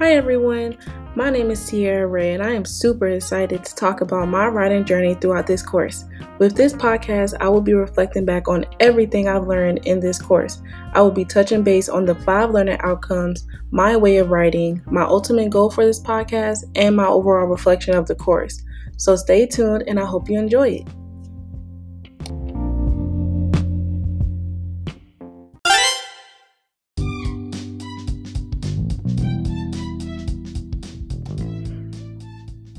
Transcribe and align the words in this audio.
Hi 0.00 0.14
everyone, 0.14 0.78
my 1.14 1.28
name 1.28 1.50
is 1.50 1.68
Tierra 1.68 2.06
Ray, 2.06 2.32
and 2.32 2.42
I 2.42 2.52
am 2.52 2.64
super 2.64 3.06
excited 3.08 3.62
to 3.62 3.74
talk 3.74 4.00
about 4.00 4.28
my 4.28 4.46
writing 4.46 4.82
journey 4.82 5.12
throughout 5.12 5.46
this 5.46 5.62
course. 5.62 6.06
With 6.38 6.56
this 6.56 6.72
podcast, 6.72 7.34
I 7.38 7.50
will 7.50 7.60
be 7.60 7.74
reflecting 7.74 8.24
back 8.24 8.48
on 8.48 8.64
everything 8.80 9.28
I've 9.28 9.46
learned 9.46 9.86
in 9.86 10.00
this 10.00 10.18
course. 10.18 10.62
I 10.94 11.02
will 11.02 11.10
be 11.10 11.26
touching 11.26 11.62
base 11.62 11.90
on 11.90 12.06
the 12.06 12.14
five 12.14 12.50
learning 12.50 12.78
outcomes, 12.80 13.46
my 13.72 13.94
way 13.94 14.16
of 14.16 14.30
writing, 14.30 14.80
my 14.86 15.02
ultimate 15.02 15.50
goal 15.50 15.68
for 15.68 15.84
this 15.84 16.00
podcast, 16.00 16.60
and 16.76 16.96
my 16.96 17.06
overall 17.06 17.46
reflection 17.46 17.94
of 17.94 18.06
the 18.06 18.14
course. 18.14 18.62
So 18.96 19.16
stay 19.16 19.44
tuned, 19.44 19.84
and 19.86 20.00
I 20.00 20.06
hope 20.06 20.30
you 20.30 20.38
enjoy 20.38 20.68
it. 20.68 20.88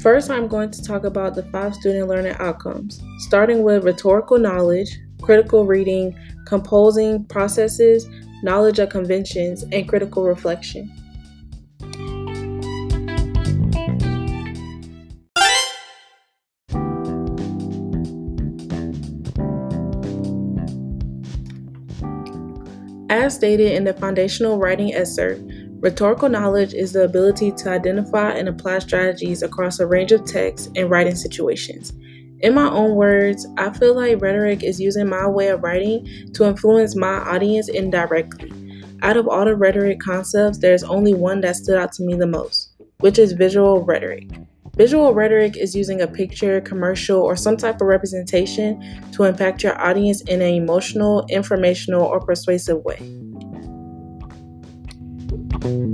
First, 0.01 0.31
I'm 0.31 0.47
going 0.47 0.71
to 0.71 0.81
talk 0.81 1.03
about 1.03 1.35
the 1.35 1.43
five 1.51 1.75
student 1.75 2.07
learning 2.07 2.35
outcomes, 2.39 2.99
starting 3.19 3.61
with 3.61 3.83
rhetorical 3.83 4.39
knowledge, 4.39 4.97
critical 5.21 5.67
reading, 5.67 6.17
composing 6.47 7.23
processes, 7.25 8.07
knowledge 8.41 8.79
of 8.79 8.89
conventions, 8.89 9.61
and 9.71 9.87
critical 9.87 10.23
reflection. 10.23 10.91
As 23.07 23.35
stated 23.35 23.73
in 23.73 23.83
the 23.83 23.93
foundational 23.93 24.57
writing 24.57 24.95
excerpt, 24.95 25.43
Rhetorical 25.81 26.29
knowledge 26.29 26.75
is 26.75 26.93
the 26.93 27.03
ability 27.03 27.51
to 27.53 27.69
identify 27.69 28.33
and 28.33 28.47
apply 28.47 28.77
strategies 28.79 29.41
across 29.41 29.79
a 29.79 29.87
range 29.87 30.11
of 30.11 30.23
texts 30.25 30.69
and 30.75 30.91
writing 30.91 31.15
situations. 31.15 31.91
In 32.41 32.53
my 32.53 32.69
own 32.69 32.93
words, 32.93 33.47
I 33.57 33.71
feel 33.71 33.95
like 33.95 34.21
rhetoric 34.21 34.61
is 34.61 34.79
using 34.79 35.09
my 35.09 35.27
way 35.27 35.47
of 35.47 35.63
writing 35.63 36.07
to 36.33 36.47
influence 36.47 36.95
my 36.95 37.15
audience 37.15 37.67
indirectly. 37.67 38.51
Out 39.01 39.17
of 39.17 39.27
all 39.27 39.43
the 39.43 39.55
rhetoric 39.55 39.99
concepts, 39.99 40.59
there's 40.59 40.83
only 40.83 41.15
one 41.15 41.41
that 41.41 41.55
stood 41.55 41.79
out 41.79 41.93
to 41.93 42.03
me 42.03 42.13
the 42.13 42.27
most, 42.27 42.73
which 42.99 43.17
is 43.17 43.31
visual 43.31 43.83
rhetoric. 43.83 44.29
Visual 44.75 45.15
rhetoric 45.15 45.57
is 45.57 45.75
using 45.75 46.01
a 46.01 46.07
picture, 46.07 46.61
commercial, 46.61 47.19
or 47.19 47.35
some 47.35 47.57
type 47.57 47.81
of 47.81 47.87
representation 47.87 48.79
to 49.13 49.23
impact 49.23 49.63
your 49.63 49.81
audience 49.81 50.21
in 50.21 50.43
an 50.43 50.53
emotional, 50.53 51.25
informational, 51.27 52.03
or 52.03 52.19
persuasive 52.19 52.83
way. 52.85 53.20
In 55.63 55.93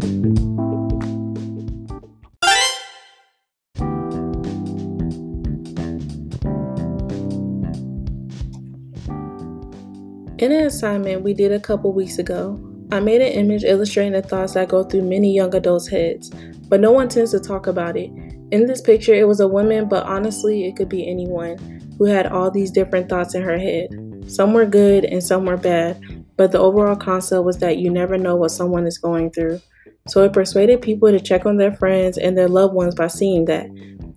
an 10.39 10.51
assignment 10.65 11.21
we 11.23 11.33
did 11.33 11.51
a 11.51 11.59
couple 11.59 11.91
weeks 11.91 12.17
ago, 12.17 12.57
I 12.93 13.01
made 13.01 13.21
an 13.21 13.33
image 13.33 13.65
illustrating 13.65 14.13
the 14.13 14.21
thoughts 14.21 14.53
that 14.53 14.69
go 14.69 14.85
through 14.85 15.01
many 15.01 15.35
young 15.35 15.53
adults' 15.53 15.89
heads, 15.89 16.31
but 16.69 16.79
no 16.79 16.93
one 16.93 17.09
tends 17.09 17.31
to 17.31 17.39
talk 17.41 17.67
about 17.67 17.97
it. 17.97 18.09
In 18.51 18.67
this 18.67 18.79
picture, 18.79 19.13
it 19.13 19.27
was 19.27 19.41
a 19.41 19.49
woman, 19.49 19.89
but 19.89 20.05
honestly, 20.05 20.65
it 20.65 20.77
could 20.77 20.87
be 20.87 21.05
anyone 21.05 21.57
who 21.97 22.05
had 22.05 22.27
all 22.27 22.49
these 22.49 22.71
different 22.71 23.09
thoughts 23.09 23.35
in 23.35 23.41
her 23.41 23.57
head. 23.57 23.89
Some 24.27 24.53
were 24.53 24.65
good 24.65 25.03
and 25.03 25.21
some 25.21 25.43
were 25.45 25.57
bad, 25.57 26.01
but 26.37 26.51
the 26.51 26.59
overall 26.59 26.95
concept 26.95 27.43
was 27.43 27.57
that 27.57 27.77
you 27.77 27.89
never 27.89 28.17
know 28.17 28.35
what 28.35 28.51
someone 28.51 28.87
is 28.87 28.97
going 28.97 29.31
through. 29.31 29.59
So 30.07 30.23
it 30.23 30.33
persuaded 30.33 30.81
people 30.81 31.11
to 31.11 31.19
check 31.19 31.45
on 31.45 31.57
their 31.57 31.73
friends 31.73 32.17
and 32.17 32.37
their 32.37 32.47
loved 32.47 32.73
ones 32.73 32.95
by 32.95 33.07
seeing 33.07 33.45
that. 33.45 33.67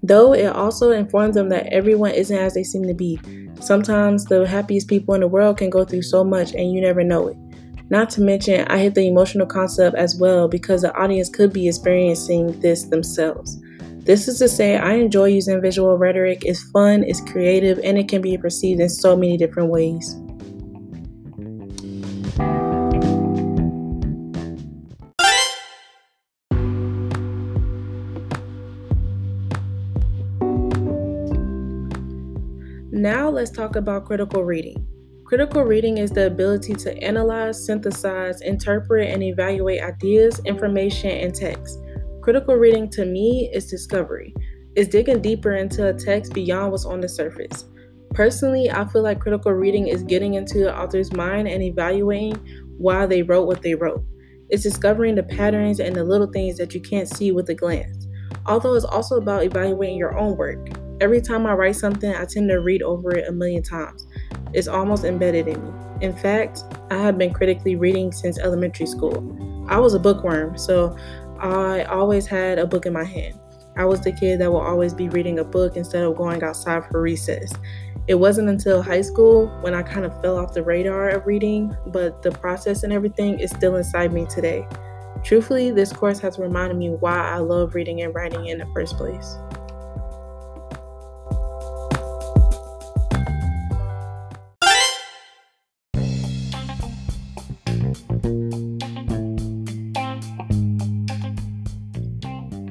Though 0.03 0.33
it 0.33 0.47
also 0.47 0.93
informs 0.93 1.35
them 1.35 1.49
that 1.49 1.67
everyone 1.73 2.13
isn't 2.13 2.37
as 2.37 2.55
they 2.55 2.63
seem 2.63 2.85
to 2.85 2.95
be. 2.95 3.19
Sometimes 3.61 4.25
the 4.25 4.47
happiest 4.47 4.89
people 4.89 5.15
in 5.15 5.21
the 5.21 5.29
world 5.29 5.59
can 5.59 5.69
go 5.69 5.85
through 5.85 6.03
so 6.03 6.23
much 6.23 6.55
and 6.55 6.73
you 6.73 6.81
never 6.81 7.03
know 7.03 7.29
it. 7.29 7.37
Not 7.91 8.09
to 8.11 8.21
mention, 8.21 8.67
I 8.69 8.79
hit 8.79 8.95
the 8.95 9.09
emotional 9.09 9.47
concept 9.47 9.97
as 9.97 10.17
well 10.17 10.47
because 10.47 10.83
the 10.83 10.97
audience 10.97 11.29
could 11.29 11.53
be 11.53 11.67
experiencing 11.67 12.59
this 12.61 12.85
themselves. 12.85 13.61
This 14.05 14.29
is 14.29 14.39
to 14.39 14.49
say, 14.49 14.77
I 14.77 14.95
enjoy 14.95 15.27
using 15.27 15.61
visual 15.61 15.99
rhetoric. 15.99 16.45
It's 16.45 16.63
fun, 16.71 17.05
it's 17.05 17.21
creative, 17.21 17.81
and 17.83 17.99
it 17.99 18.09
can 18.09 18.23
be 18.23 18.39
perceived 18.39 18.81
in 18.81 18.89
so 18.89 19.17
many 19.17 19.37
different 19.37 19.71
ways. 19.71 20.17
Now 33.01 33.31
let's 33.31 33.51
talk 33.51 33.77
about 33.77 34.05
critical 34.05 34.45
reading. 34.45 34.87
Critical 35.25 35.63
reading 35.63 35.97
is 35.97 36.11
the 36.11 36.27
ability 36.27 36.75
to 36.75 36.95
analyze, 37.03 37.65
synthesize, 37.65 38.43
interpret, 38.43 39.09
and 39.09 39.23
evaluate 39.23 39.81
ideas, 39.81 40.39
information, 40.45 41.11
and 41.11 41.35
text. 41.35 41.79
Critical 42.21 42.57
reading 42.57 42.91
to 42.91 43.07
me 43.07 43.51
is 43.55 43.71
discovery. 43.71 44.35
It's 44.77 44.91
digging 44.91 45.23
deeper 45.23 45.55
into 45.55 45.89
a 45.89 45.95
text 45.95 46.35
beyond 46.35 46.73
what's 46.73 46.85
on 46.85 47.01
the 47.01 47.09
surface. 47.09 47.65
Personally, 48.13 48.71
I 48.71 48.87
feel 48.89 49.01
like 49.03 49.19
critical 49.19 49.53
reading 49.53 49.89
is 49.89 50.03
getting 50.03 50.35
into 50.35 50.59
the 50.59 50.79
author's 50.79 51.11
mind 51.15 51.49
and 51.49 51.63
evaluating 51.63 52.35
why 52.77 53.07
they 53.07 53.23
wrote 53.23 53.47
what 53.47 53.63
they 53.63 53.75
wrote. 53.75 54.05
It's 54.51 54.65
discovering 54.65 55.15
the 55.15 55.23
patterns 55.23 55.81
and 55.81 55.97
the 55.97 56.05
little 56.05 56.31
things 56.31 56.59
that 56.59 56.75
you 56.75 56.83
can't 56.83 57.09
see 57.09 57.33
with 57.33 57.49
a 57.49 57.55
glance. 57.55 58.07
Although 58.45 58.75
it's 58.75 58.85
also 58.85 59.17
about 59.17 59.45
evaluating 59.45 59.97
your 59.97 60.19
own 60.19 60.37
work. 60.37 60.69
Every 61.01 61.23
time 61.23 61.47
I 61.47 61.55
write 61.55 61.77
something, 61.77 62.15
I 62.15 62.27
tend 62.27 62.51
to 62.51 62.61
read 62.61 62.83
over 62.83 63.17
it 63.17 63.27
a 63.27 63.33
million 63.33 63.63
times. 63.63 64.07
It's 64.53 64.69
almost 64.69 65.05
embedded 65.05 65.49
in 65.49 65.65
me. 65.65 65.73
In 66.03 66.15
fact, 66.15 66.63
I 66.91 66.99
have 66.99 67.17
been 67.17 67.33
critically 67.33 67.75
reading 67.75 68.13
since 68.13 68.39
elementary 68.39 68.85
school. 68.85 69.67
I 69.67 69.79
was 69.79 69.95
a 69.95 69.99
bookworm, 69.99 70.59
so 70.59 70.95
I 71.39 71.85
always 71.85 72.27
had 72.27 72.59
a 72.59 72.67
book 72.67 72.85
in 72.85 72.93
my 72.93 73.05
hand. 73.05 73.39
I 73.77 73.87
was 73.87 74.03
the 74.03 74.13
kid 74.13 74.41
that 74.41 74.53
will 74.53 74.61
always 74.61 74.93
be 74.93 75.09
reading 75.09 75.39
a 75.39 75.45
book 75.45 75.77
instead 75.77 76.05
of 76.05 76.17
going 76.17 76.43
outside 76.43 76.85
for 76.91 77.01
recess. 77.01 77.51
It 78.07 78.17
wasn't 78.17 78.51
until 78.51 78.83
high 78.83 79.03
school 79.03 79.47
when 79.63 79.73
I 79.73 79.83
kind 79.83 80.05
of 80.05 80.21
fell 80.21 80.37
off 80.37 80.53
the 80.53 80.63
radar 80.63 81.09
of 81.11 81.27
reading, 81.27 81.75
but 81.87 82.21
the 82.21 82.31
process 82.31 82.83
and 82.83 82.93
everything 82.93 83.41
is 83.41 83.51
still 83.51 83.77
inside 83.77 84.13
me 84.13 84.27
today. 84.27 84.67
Truthfully, 85.25 85.71
this 85.71 85.95
course 85.95 86.19
has 86.19 86.39
reminded 86.39 86.77
me 86.77 86.91
why 86.91 87.31
I 87.31 87.39
love 87.39 87.75
reading 87.75 88.03
and 88.03 88.15
writing 88.15 88.49
in 88.49 88.59
the 88.59 88.67
first 88.75 88.99
place. 88.99 89.37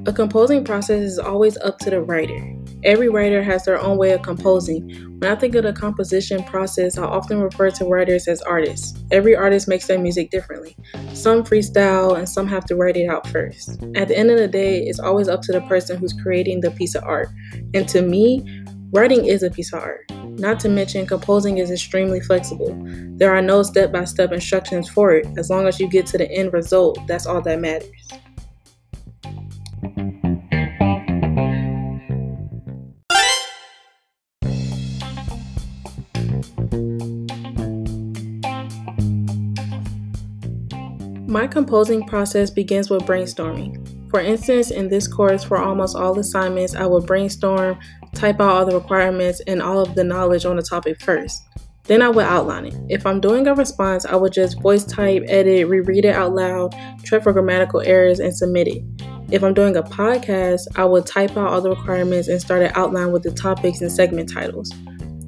A 0.10 0.12
composing 0.12 0.64
process 0.64 1.02
is 1.02 1.20
always 1.20 1.56
up 1.58 1.78
to 1.78 1.92
the 1.92 2.02
writer. 2.02 2.56
Every 2.84 3.10
writer 3.10 3.44
has 3.44 3.64
their 3.64 3.80
own 3.80 3.96
way 4.00 4.10
of 4.10 4.24
composing. 4.24 4.90
When 5.20 5.32
I 5.32 5.36
think 5.36 5.54
of 5.54 5.66
the 5.66 5.72
composition 5.72 6.44
process, 6.46 6.98
I 6.98 7.04
often 7.04 7.40
refer 7.40 7.70
to 7.70 7.86
writers 7.86 8.28
as 8.28 8.42
artists. 8.42 9.00
Every 9.12 9.36
artist 9.36 9.68
makes 9.68 9.86
their 9.86 10.00
music 10.00 10.32
differently. 10.32 10.76
Some 11.14 11.44
freestyle 11.44 12.18
and 12.18 12.28
some 12.28 12.48
have 12.48 12.66
to 12.66 12.76
write 12.76 12.98
it 12.98 13.08
out 13.08 13.28
first. 13.28 13.78
At 13.94 14.08
the 14.08 14.18
end 14.18 14.32
of 14.32 14.40
the 14.40 14.48
day, 14.48 14.80
it's 14.80 15.00
always 15.00 15.28
up 15.28 15.44
to 15.44 15.52
the 15.52 15.62
person 15.62 16.00
who's 16.00 16.14
creating 16.24 16.62
the 16.62 16.72
piece 16.72 16.96
of 16.96 17.04
art. 17.04 17.30
And 17.76 17.88
to 17.90 18.02
me, 18.02 18.44
writing 18.92 19.26
is 19.26 19.44
a 19.44 19.52
piece 19.52 19.72
of 19.74 19.84
art. 19.84 20.10
Not 20.40 20.60
to 20.62 20.70
mention, 20.70 21.06
composing 21.06 21.60
is 21.60 21.70
extremely 21.70 22.20
flexible. 22.20 22.76
There 23.18 23.36
are 23.36 23.44
no 23.44 23.62
step 23.62 23.92
by 23.92 24.06
step 24.06 24.32
instructions 24.32 24.90
for 24.90 25.12
it. 25.12 25.28
As 25.38 25.52
long 25.52 25.68
as 25.68 25.80
you 25.80 25.88
get 25.88 26.08
to 26.08 26.18
the 26.18 26.32
end 26.32 26.52
result, 26.52 26.98
that's 27.06 27.28
all 27.28 27.42
that 27.42 27.60
matters. 27.60 27.92
My 41.28 41.46
composing 41.46 42.08
process 42.08 42.50
begins 42.50 42.90
with 42.90 43.04
brainstorming. 43.04 44.10
For 44.10 44.20
instance, 44.20 44.72
in 44.72 44.90
this 44.90 45.08
course, 45.08 45.44
for 45.44 45.58
almost 45.58 45.96
all 45.96 46.18
assignments, 46.18 46.74
I 46.74 46.88
will 46.88 47.02
brainstorm, 47.02 47.78
type 48.16 48.42
out 48.42 48.50
all 48.50 48.66
the 48.66 48.76
requirements 48.76 49.40
and 49.46 49.62
all 49.62 49.80
of 49.80 49.94
the 49.94 50.04
knowledge 50.04 50.46
on 50.46 50.56
the 50.56 50.64
topic 50.64 51.00
first. 51.00 51.44
Then 51.84 52.02
I 52.02 52.10
will 52.10 52.26
outline 52.26 52.66
it. 52.66 52.76
If 52.90 53.06
I'm 53.06 53.22
doing 53.22 53.48
a 53.48 53.54
response, 53.54 54.06
I 54.06 54.16
will 54.16 54.30
just 54.30 54.62
voice 54.62 54.84
type, 54.84 55.24
edit, 55.28 55.68
reread 55.68 56.06
it 56.06 56.16
out 56.16 56.34
loud, 56.34 56.76
check 57.04 57.24
for 57.24 57.34
grammatical 57.34 57.82
errors, 57.82 58.20
and 58.20 58.36
submit 58.36 58.68
it. 58.68 58.84
If 59.32 59.44
I'm 59.44 59.54
doing 59.54 59.76
a 59.76 59.84
podcast, 59.84 60.62
I 60.76 60.86
will 60.86 61.04
type 61.04 61.38
out 61.38 61.48
all 61.48 61.62
the 61.62 61.70
requirements 61.70 62.28
and 62.28 62.42
start 62.42 62.64
an 62.64 62.72
outline 62.74 63.12
with 63.12 63.22
the 63.22 63.32
topics 63.32 63.82
and 63.82 63.92
segment 63.92 64.34
titles. 64.34 64.72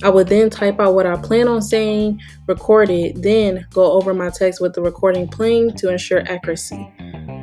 I 0.04 0.10
would 0.10 0.28
then 0.28 0.50
type 0.50 0.80
out 0.80 0.96
what 0.96 1.06
I 1.06 1.16
plan 1.18 1.48
on 1.48 1.62
saying, 1.62 2.20
record 2.48 2.90
it, 2.90 3.22
then 3.22 3.68
go 3.72 3.92
over 3.92 4.14
my 4.14 4.30
text 4.30 4.60
with 4.60 4.74
the 4.74 4.82
recording 4.82 5.28
playing 5.28 5.76
to 5.78 5.90
ensure 5.90 6.22
accuracy. 6.28 6.92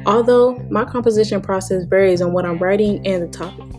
although 0.06 0.56
my 0.70 0.84
composition 0.84 1.40
process 1.40 1.84
varies 1.84 2.22
on 2.22 2.32
what 2.32 2.44
I'm 2.46 2.58
writing 2.58 3.06
and 3.06 3.22
the 3.22 3.28
topic. 3.28 3.74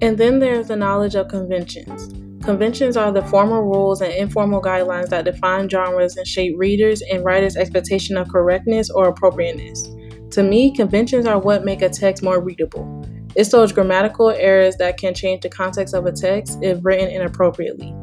And 0.00 0.16
then 0.16 0.38
there's 0.38 0.68
the 0.68 0.76
knowledge 0.76 1.16
of 1.16 1.28
conventions. 1.28 2.27
Conventions 2.48 2.96
are 2.96 3.12
the 3.12 3.20
formal 3.20 3.60
rules 3.60 4.00
and 4.00 4.10
informal 4.10 4.62
guidelines 4.62 5.10
that 5.10 5.26
define 5.26 5.68
genres 5.68 6.16
and 6.16 6.26
shape 6.26 6.54
readers' 6.56 7.02
and 7.02 7.22
writers' 7.22 7.58
expectation 7.58 8.16
of 8.16 8.26
correctness 8.30 8.88
or 8.88 9.06
appropriateness. 9.06 9.86
To 10.30 10.42
me, 10.42 10.74
conventions 10.74 11.26
are 11.26 11.38
what 11.38 11.66
make 11.66 11.82
a 11.82 11.90
text 11.90 12.22
more 12.22 12.40
readable. 12.40 13.04
It's 13.36 13.50
those 13.50 13.70
grammatical 13.70 14.30
errors 14.30 14.76
that 14.76 14.96
can 14.96 15.12
change 15.12 15.42
the 15.42 15.50
context 15.50 15.92
of 15.92 16.06
a 16.06 16.12
text 16.12 16.60
if 16.62 16.78
written 16.82 17.10
inappropriately. 17.10 17.94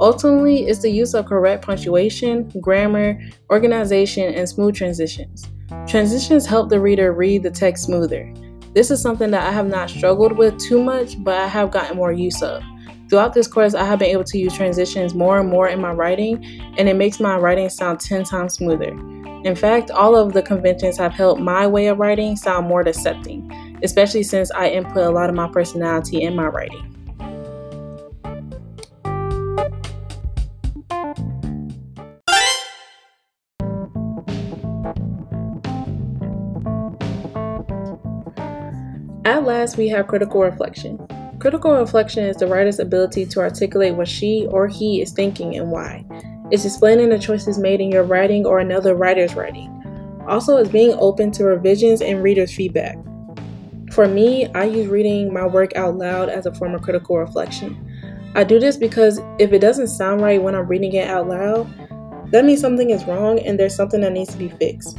Ultimately, 0.00 0.66
it's 0.66 0.80
the 0.80 0.90
use 0.90 1.12
of 1.12 1.26
correct 1.26 1.66
punctuation, 1.66 2.48
grammar, 2.58 3.20
organization, 3.50 4.32
and 4.32 4.48
smooth 4.48 4.74
transitions. 4.74 5.44
Transitions 5.86 6.46
help 6.46 6.70
the 6.70 6.80
reader 6.80 7.12
read 7.12 7.42
the 7.42 7.50
text 7.50 7.84
smoother. 7.84 8.32
This 8.72 8.90
is 8.90 9.02
something 9.02 9.30
that 9.32 9.46
I 9.46 9.52
have 9.52 9.68
not 9.68 9.90
struggled 9.90 10.38
with 10.38 10.58
too 10.58 10.82
much, 10.82 11.22
but 11.22 11.36
I 11.36 11.48
have 11.48 11.70
gotten 11.70 11.98
more 11.98 12.12
use 12.12 12.40
of. 12.40 12.62
Throughout 13.10 13.34
this 13.34 13.48
course, 13.48 13.74
I 13.74 13.84
have 13.86 13.98
been 13.98 14.10
able 14.10 14.22
to 14.22 14.38
use 14.38 14.54
transitions 14.54 15.16
more 15.16 15.40
and 15.40 15.48
more 15.48 15.66
in 15.66 15.80
my 15.80 15.90
writing, 15.90 16.44
and 16.78 16.88
it 16.88 16.94
makes 16.94 17.18
my 17.18 17.36
writing 17.36 17.68
sound 17.68 17.98
10 17.98 18.22
times 18.22 18.54
smoother. 18.54 18.90
In 19.42 19.56
fact, 19.56 19.90
all 19.90 20.14
of 20.14 20.32
the 20.32 20.42
conventions 20.42 20.96
have 20.98 21.12
helped 21.12 21.40
my 21.40 21.66
way 21.66 21.88
of 21.88 21.98
writing 21.98 22.36
sound 22.36 22.68
more 22.68 22.82
accepting, 22.82 23.78
especially 23.82 24.22
since 24.22 24.52
I 24.52 24.68
input 24.68 24.98
a 24.98 25.10
lot 25.10 25.28
of 25.28 25.34
my 25.34 25.48
personality 25.48 26.22
in 26.22 26.36
my 26.36 26.46
writing. 26.46 26.86
At 39.24 39.42
last, 39.44 39.76
we 39.76 39.88
have 39.88 40.06
critical 40.06 40.42
reflection. 40.42 41.04
Critical 41.40 41.72
reflection 41.72 42.24
is 42.24 42.36
the 42.36 42.46
writer's 42.46 42.78
ability 42.78 43.24
to 43.24 43.40
articulate 43.40 43.94
what 43.94 44.06
she 44.06 44.46
or 44.50 44.68
he 44.68 45.00
is 45.00 45.10
thinking 45.10 45.56
and 45.56 45.70
why. 45.70 46.04
It's 46.50 46.66
explaining 46.66 47.08
the 47.08 47.18
choices 47.18 47.56
made 47.56 47.80
in 47.80 47.90
your 47.90 48.02
writing 48.02 48.44
or 48.44 48.58
another 48.58 48.94
writer's 48.94 49.34
writing. 49.34 49.74
Also, 50.28 50.58
it's 50.58 50.68
being 50.68 50.94
open 50.98 51.30
to 51.32 51.44
revisions 51.44 52.02
and 52.02 52.22
readers' 52.22 52.54
feedback. 52.54 52.98
For 53.90 54.06
me, 54.06 54.48
I 54.48 54.64
use 54.64 54.88
reading 54.88 55.32
my 55.32 55.46
work 55.46 55.74
out 55.76 55.96
loud 55.96 56.28
as 56.28 56.44
a 56.44 56.52
form 56.52 56.74
of 56.74 56.82
critical 56.82 57.16
reflection. 57.16 57.74
I 58.34 58.44
do 58.44 58.60
this 58.60 58.76
because 58.76 59.18
if 59.38 59.54
it 59.54 59.60
doesn't 59.60 59.88
sound 59.88 60.20
right 60.20 60.42
when 60.42 60.54
I'm 60.54 60.66
reading 60.66 60.92
it 60.92 61.08
out 61.08 61.26
loud, 61.26 61.66
that 62.32 62.44
means 62.44 62.60
something 62.60 62.90
is 62.90 63.06
wrong 63.06 63.38
and 63.38 63.58
there's 63.58 63.74
something 63.74 64.02
that 64.02 64.12
needs 64.12 64.30
to 64.32 64.38
be 64.38 64.50
fixed. 64.50 64.98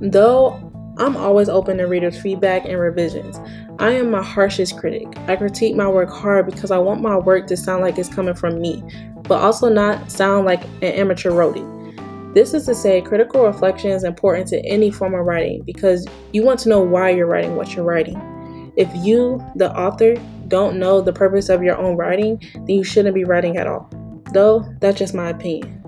Though 0.00 0.60
I'm 0.98 1.16
always 1.16 1.48
open 1.48 1.76
to 1.76 1.84
readers' 1.84 2.20
feedback 2.20 2.64
and 2.64 2.80
revisions. 2.80 3.38
I 3.78 3.90
am 3.90 4.10
my 4.10 4.22
harshest 4.22 4.78
critic. 4.78 5.06
I 5.28 5.36
critique 5.36 5.76
my 5.76 5.86
work 5.86 6.08
hard 6.08 6.46
because 6.46 6.70
I 6.70 6.78
want 6.78 7.02
my 7.02 7.18
work 7.18 7.46
to 7.48 7.58
sound 7.58 7.82
like 7.82 7.98
it's 7.98 8.08
coming 8.08 8.34
from 8.34 8.58
me, 8.58 8.82
but 9.24 9.42
also 9.42 9.68
not 9.68 10.10
sound 10.10 10.46
like 10.46 10.64
an 10.64 10.94
amateur 10.94 11.30
it. 11.30 11.62
This 12.32 12.54
is 12.54 12.64
to 12.66 12.74
say, 12.74 13.02
critical 13.02 13.44
reflection 13.44 13.90
is 13.90 14.02
important 14.02 14.48
to 14.48 14.64
any 14.64 14.90
form 14.90 15.14
of 15.14 15.26
writing 15.26 15.62
because 15.62 16.06
you 16.32 16.42
want 16.42 16.58
to 16.60 16.70
know 16.70 16.80
why 16.80 17.10
you're 17.10 17.26
writing 17.26 17.56
what 17.56 17.74
you're 17.74 17.84
writing. 17.84 18.72
If 18.76 18.88
you, 18.94 19.44
the 19.56 19.70
author, 19.78 20.14
don't 20.48 20.78
know 20.78 21.02
the 21.02 21.12
purpose 21.12 21.50
of 21.50 21.62
your 21.62 21.76
own 21.76 21.96
writing, 21.96 22.40
then 22.54 22.70
you 22.70 22.84
shouldn't 22.84 23.14
be 23.14 23.24
writing 23.24 23.58
at 23.58 23.66
all. 23.66 23.90
Though, 24.32 24.64
that's 24.80 24.98
just 24.98 25.12
my 25.12 25.28
opinion. 25.28 25.85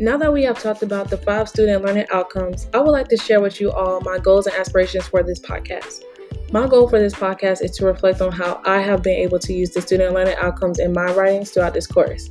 Now 0.00 0.16
that 0.16 0.32
we 0.32 0.42
have 0.42 0.60
talked 0.60 0.82
about 0.82 1.08
the 1.08 1.16
five 1.16 1.48
student 1.48 1.84
learning 1.84 2.06
outcomes, 2.12 2.66
I 2.74 2.80
would 2.80 2.90
like 2.90 3.06
to 3.08 3.16
share 3.16 3.40
with 3.40 3.60
you 3.60 3.70
all 3.70 4.00
my 4.00 4.18
goals 4.18 4.48
and 4.48 4.56
aspirations 4.56 5.06
for 5.06 5.22
this 5.22 5.38
podcast. 5.38 6.02
My 6.50 6.66
goal 6.66 6.88
for 6.88 6.98
this 6.98 7.14
podcast 7.14 7.62
is 7.62 7.70
to 7.76 7.86
reflect 7.86 8.20
on 8.20 8.32
how 8.32 8.60
I 8.64 8.80
have 8.80 9.04
been 9.04 9.16
able 9.16 9.38
to 9.38 9.52
use 9.52 9.70
the 9.70 9.80
student 9.80 10.12
learning 10.12 10.34
outcomes 10.34 10.80
in 10.80 10.92
my 10.92 11.12
writings 11.12 11.52
throughout 11.52 11.74
this 11.74 11.86
course. 11.86 12.30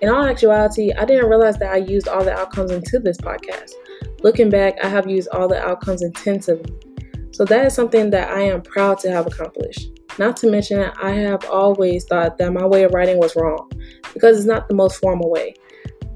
In 0.00 0.08
all 0.08 0.24
actuality, 0.24 0.90
I 0.94 1.04
didn't 1.04 1.28
realize 1.28 1.58
that 1.58 1.70
I 1.70 1.76
used 1.76 2.08
all 2.08 2.24
the 2.24 2.32
outcomes 2.32 2.70
into 2.70 2.98
this 2.98 3.18
podcast. 3.18 3.72
Looking 4.22 4.48
back, 4.48 4.82
I 4.82 4.88
have 4.88 5.06
used 5.06 5.28
all 5.28 5.48
the 5.48 5.62
outcomes 5.62 6.00
intensively. 6.00 6.74
So 7.32 7.44
that 7.44 7.66
is 7.66 7.74
something 7.74 8.08
that 8.10 8.30
I 8.30 8.40
am 8.40 8.62
proud 8.62 8.98
to 9.00 9.10
have 9.10 9.26
accomplished. 9.26 9.90
Not 10.18 10.36
to 10.38 10.50
mention 10.50 10.90
I 11.00 11.10
have 11.10 11.44
always 11.44 12.04
thought 12.04 12.38
that 12.38 12.54
my 12.54 12.64
way 12.64 12.84
of 12.84 12.94
writing 12.94 13.18
was 13.18 13.36
wrong 13.36 13.70
because 14.14 14.38
it's 14.38 14.46
not 14.46 14.68
the 14.68 14.74
most 14.74 14.98
formal 14.98 15.30
way. 15.30 15.54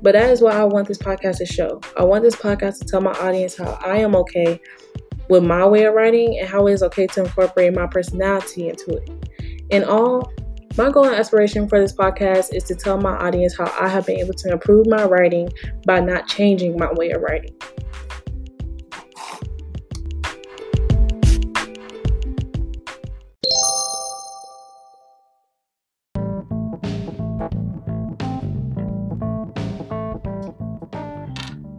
But 0.03 0.13
that 0.13 0.31
is 0.31 0.41
what 0.41 0.55
I 0.55 0.65
want 0.65 0.89
this 0.89 0.99
podcast 0.99 1.39
to 1.39 1.47
show. 1.47 1.81
I 1.97 2.05
want 2.05 2.23
this 2.23 2.37
podcast 2.37 2.79
to 2.81 2.85
tell 2.85 3.01
my 3.01 3.13
audience 3.13 3.57
how 3.57 3.79
I 3.85 3.99
am 3.99 4.15
okay 4.17 4.61
with 5.29 5.43
my 5.43 5.67
way 5.67 5.85
of 5.85 5.95
writing 5.95 6.39
and 6.39 6.49
how 6.49 6.67
it 6.67 6.75
is 6.75 6.83
okay 6.85 7.07
to 7.09 7.25
incorporate 7.25 7.75
my 7.75 7.87
personality 7.87 8.69
into 8.69 8.97
it. 8.97 9.11
In 9.71 9.85
all, 9.85 10.31
my 10.77 10.91
goal 10.91 11.07
and 11.07 11.15
aspiration 11.15 11.69
for 11.69 11.81
this 11.81 11.95
podcast 11.95 12.53
is 12.53 12.65
to 12.65 12.75
tell 12.75 12.99
my 12.99 13.17
audience 13.17 13.57
how 13.57 13.73
I 13.81 13.89
have 13.89 14.07
been 14.07 14.19
able 14.19 14.35
to 14.35 14.53
improve 14.53 14.87
my 14.87 15.05
writing 15.05 15.49
by 15.87 16.01
not 16.01 16.29
changing 16.29 16.77
my 16.77 16.93
way 16.93 17.11
of 17.11 17.23
writing. 17.23 17.57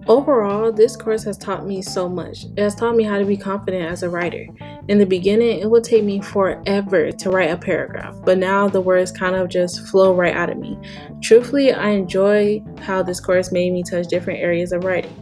Overall, 0.07 0.71
this 0.71 0.95
course 0.95 1.25
has 1.25 1.37
taught 1.37 1.67
me 1.67 1.81
so 1.81 2.07
much. 2.07 2.45
It 2.45 2.59
has 2.59 2.75
taught 2.75 2.95
me 2.95 3.03
how 3.03 3.19
to 3.19 3.25
be 3.25 3.35
confident 3.35 3.91
as 3.91 4.03
a 4.03 4.09
writer. 4.09 4.47
In 4.87 4.99
the 4.99 5.05
beginning, 5.05 5.59
it 5.59 5.69
would 5.69 5.83
take 5.83 6.05
me 6.05 6.21
forever 6.21 7.11
to 7.11 7.29
write 7.29 7.51
a 7.51 7.57
paragraph, 7.57 8.15
but 8.23 8.37
now 8.37 8.69
the 8.69 8.79
words 8.79 9.11
kind 9.11 9.35
of 9.35 9.49
just 9.49 9.85
flow 9.87 10.15
right 10.15 10.33
out 10.33 10.49
of 10.49 10.59
me. 10.59 10.79
Truthfully, 11.21 11.73
I 11.73 11.89
enjoy 11.89 12.63
how 12.79 13.03
this 13.03 13.19
course 13.19 13.51
made 13.51 13.73
me 13.73 13.83
touch 13.83 14.07
different 14.07 14.39
areas 14.39 14.71
of 14.71 14.85
writing. 14.85 15.13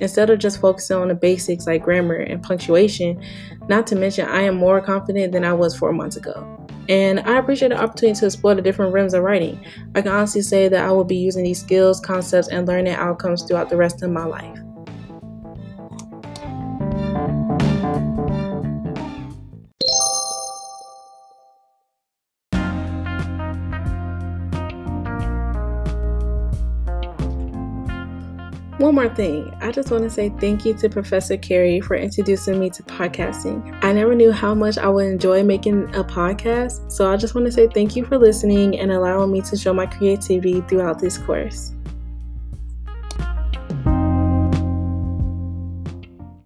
Instead 0.00 0.28
of 0.28 0.40
just 0.40 0.60
focusing 0.60 0.98
on 0.98 1.08
the 1.08 1.14
basics 1.14 1.66
like 1.66 1.82
grammar 1.82 2.16
and 2.16 2.42
punctuation, 2.42 3.22
not 3.68 3.86
to 3.86 3.96
mention, 3.96 4.28
I 4.28 4.42
am 4.42 4.56
more 4.56 4.82
confident 4.82 5.32
than 5.32 5.46
I 5.46 5.54
was 5.54 5.74
four 5.74 5.94
months 5.94 6.16
ago. 6.16 6.63
And 6.88 7.20
I 7.20 7.38
appreciate 7.38 7.68
the 7.68 7.80
opportunity 7.80 8.18
to 8.20 8.26
explore 8.26 8.54
the 8.54 8.62
different 8.62 8.92
realms 8.92 9.14
of 9.14 9.22
writing. 9.22 9.64
I 9.94 10.02
can 10.02 10.12
honestly 10.12 10.42
say 10.42 10.68
that 10.68 10.84
I 10.84 10.92
will 10.92 11.04
be 11.04 11.16
using 11.16 11.44
these 11.44 11.60
skills, 11.60 12.00
concepts, 12.00 12.48
and 12.48 12.66
learning 12.66 12.94
outcomes 12.94 13.42
throughout 13.42 13.70
the 13.70 13.76
rest 13.76 14.02
of 14.02 14.10
my 14.10 14.24
life. 14.24 14.58
One 28.84 28.96
more 28.96 29.08
thing, 29.08 29.50
I 29.62 29.72
just 29.72 29.90
want 29.90 30.04
to 30.04 30.10
say 30.10 30.28
thank 30.28 30.66
you 30.66 30.74
to 30.74 30.90
Professor 30.90 31.38
Carey 31.38 31.80
for 31.80 31.96
introducing 31.96 32.60
me 32.60 32.68
to 32.68 32.82
podcasting. 32.82 33.82
I 33.82 33.94
never 33.94 34.14
knew 34.14 34.30
how 34.30 34.54
much 34.54 34.76
I 34.76 34.88
would 34.88 35.06
enjoy 35.06 35.42
making 35.42 35.84
a 35.94 36.04
podcast, 36.04 36.92
so 36.92 37.10
I 37.10 37.16
just 37.16 37.34
want 37.34 37.46
to 37.46 37.50
say 37.50 37.66
thank 37.66 37.96
you 37.96 38.04
for 38.04 38.18
listening 38.18 38.78
and 38.78 38.92
allowing 38.92 39.32
me 39.32 39.40
to 39.40 39.56
show 39.56 39.72
my 39.72 39.86
creativity 39.86 40.60
throughout 40.68 40.98
this 40.98 41.16
course. 41.16 41.72